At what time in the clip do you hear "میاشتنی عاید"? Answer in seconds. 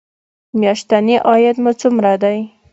0.59-1.55